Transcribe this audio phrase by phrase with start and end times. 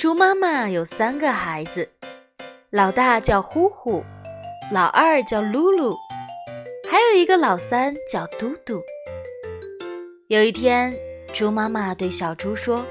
[0.00, 1.86] 猪妈妈有三个孩子，
[2.70, 4.02] 老大叫呼呼，
[4.72, 5.94] 老二叫噜噜，
[6.90, 8.80] 还有一个老三叫嘟嘟。
[10.28, 10.98] 有一天，
[11.34, 12.82] 猪妈妈对小猪说：“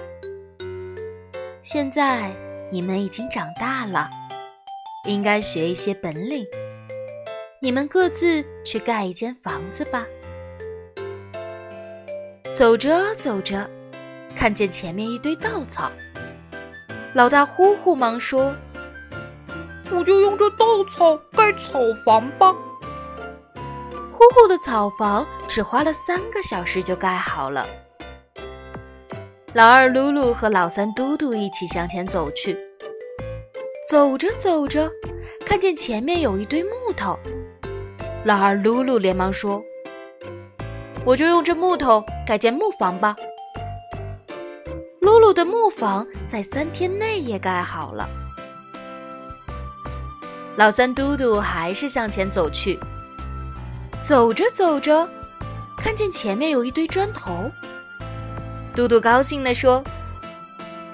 [1.66, 2.32] 现在
[2.70, 4.08] 你们已经长大了，
[5.06, 6.46] 应该学一些本领。
[7.60, 10.06] 你们各自去盖一间房子吧。”
[12.54, 13.68] 走着走着，
[14.36, 15.92] 看见前面一堆稻草。
[17.14, 18.54] 老大呼呼忙说
[19.92, 22.56] ：“我就用这稻草盖草房吧。”
[24.14, 27.66] 呼呼的草房只花了三个小时就盖好了。
[29.56, 32.56] 老二噜噜和老三嘟嘟一起向前走去。
[33.90, 34.88] 走着走着，
[35.46, 37.18] 看见前面有一堆木头。
[38.24, 39.64] 老二噜噜连忙说
[41.04, 43.16] ：“我就用这木头盖间木房吧。”
[45.10, 48.08] 露露的木房在三天内也盖好了。
[50.56, 52.80] 老三嘟嘟还是向前走去，
[54.04, 55.10] 走着走着，
[55.76, 57.50] 看见前面有一堆砖头。
[58.76, 59.84] 嘟嘟高兴地说：“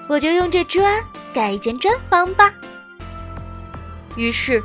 [0.08, 2.50] 我就用这砖盖一间砖房吧。”
[4.16, 4.62] 于是，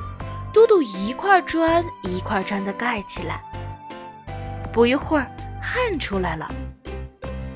[0.53, 3.43] 嘟嘟一块砖一块砖的盖起来。
[4.71, 5.29] 不一会儿，
[5.61, 6.49] 汗出来了，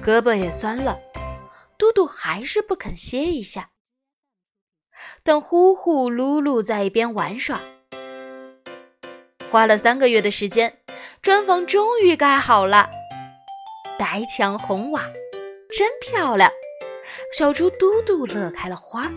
[0.03, 0.93] 胳膊也酸了。
[1.77, 3.69] 嘟嘟还是不肯歇一下。
[5.23, 7.59] 等呼呼、噜噜在一边玩耍，
[9.51, 10.79] 花了三个月的时间，
[11.21, 12.89] 砖房终于盖好了。
[13.99, 15.03] 白墙红瓦，
[15.77, 16.51] 真漂亮。
[17.37, 19.11] 小猪嘟嘟乐开了花。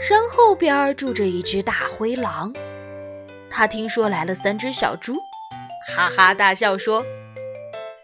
[0.00, 2.52] 山后边住着一只大灰狼，
[3.50, 5.14] 他听说来了三只小猪，
[5.88, 7.04] 哈哈大笑说。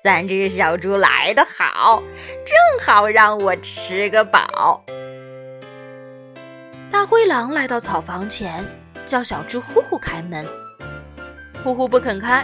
[0.08, 2.02] 三只小猪来得好，
[2.46, 4.82] 正好让我吃个饱。
[6.90, 8.64] 大灰狼来到草房前，
[9.04, 10.46] 叫小猪呼呼开门。
[11.62, 12.42] 呼呼不肯开，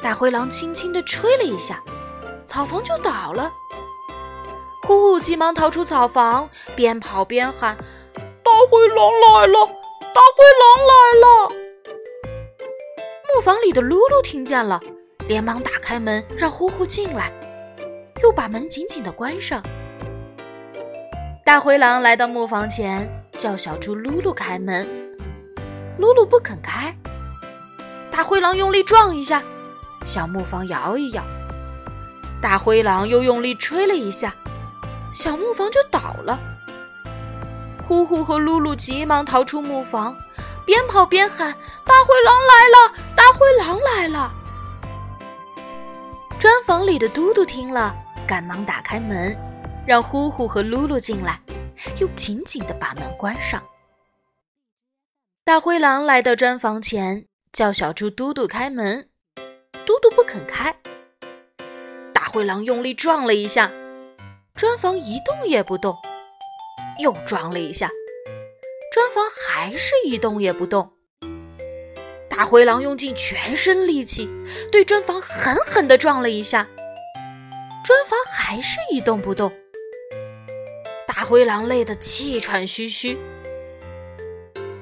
[0.00, 1.82] 大灰狼轻轻地吹了一下，
[2.46, 3.50] 草房就倒了。
[4.84, 7.76] 呼呼急忙逃出草房，边跑边喊
[8.14, 9.66] ：“大灰狼来了！
[10.14, 11.48] 大灰狼来了！”
[13.34, 14.80] 木房里的噜噜听见了。
[15.30, 17.32] 连忙打开门，让呼呼进来，
[18.20, 19.62] 又把门紧紧的关上。
[21.44, 23.08] 大灰狼来到木房前，
[23.38, 24.84] 叫小猪噜噜开门。
[26.00, 26.92] 噜噜不肯开。
[28.10, 29.40] 大灰狼用力撞一下，
[30.04, 31.22] 小木房摇一摇。
[32.42, 34.34] 大灰狼又用力吹了一下，
[35.14, 36.40] 小木房就倒了。
[37.86, 40.16] 呼呼和噜噜急忙逃出木房，
[40.66, 41.54] 边跑边喊
[41.86, 42.94] ：“大灰狼来了！
[43.14, 44.32] 大灰狼来了！”
[46.40, 47.94] 砖房里的嘟嘟听了，
[48.26, 49.36] 赶忙打开门，
[49.86, 51.38] 让呼呼和噜噜进来，
[51.98, 53.62] 又紧紧地把门关上。
[55.44, 59.10] 大灰狼来到砖房前，叫小猪嘟嘟开门，
[59.84, 60.74] 嘟嘟不肯开。
[62.14, 63.70] 大灰狼用力撞了一下，
[64.54, 65.94] 砖房一动也不动，
[67.00, 67.90] 又撞了一下，
[68.94, 70.90] 砖房还是一动也不动。
[72.40, 74.26] 大灰狼用尽全身力气，
[74.72, 76.66] 对砖房狠狠地撞了一下，
[77.84, 79.52] 砖房还是一动不动。
[81.06, 83.18] 大灰狼累得气喘吁吁。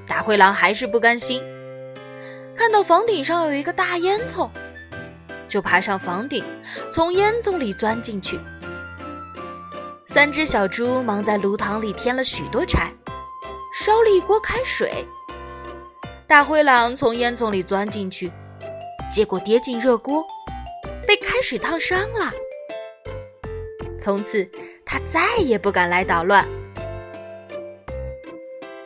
[0.07, 1.43] 大灰狼还是不甘心，
[2.55, 4.49] 看到房顶上有一个大烟囱，
[5.49, 6.45] 就爬上房顶，
[6.93, 8.39] 从烟囱里钻进去。
[10.07, 12.93] 三只小猪忙在炉膛里添了许多柴，
[13.75, 15.05] 烧了一锅开水。
[16.29, 18.31] 大灰狼从烟囱里钻进去，
[19.11, 20.23] 结果跌进热锅，
[21.07, 22.31] 被开水烫伤了。
[23.99, 24.47] 从此，
[24.85, 26.47] 他再也不敢来捣乱。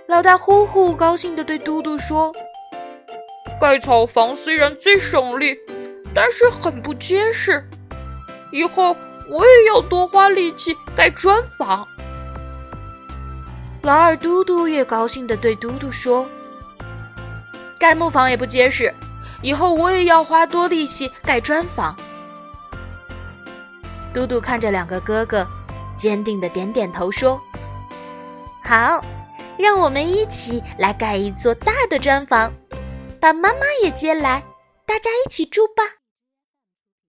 [0.07, 2.33] 老大呼呼高兴地对嘟嘟说
[3.61, 5.59] ：“盖草房虽然最省力，
[6.15, 7.61] 但是很不结实。
[8.53, 8.97] 以后
[9.29, 11.85] 我也要多花力气盖砖房。”
[13.83, 16.25] 老二嘟嘟也高兴地对嘟嘟说。
[17.83, 18.95] 盖木房也不结实，
[19.43, 21.97] 以后我也要花多力气盖砖房。
[24.15, 25.45] 嘟嘟看着两个哥哥，
[25.97, 27.41] 坚定的点点头说
[28.63, 29.05] ：“好，
[29.59, 32.53] 让我们一起来盖一座大的砖房，
[33.21, 34.41] 把妈妈也接来，
[34.87, 35.83] 大家一起住吧。”